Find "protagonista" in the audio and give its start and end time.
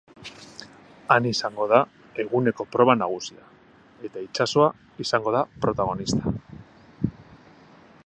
5.67-6.35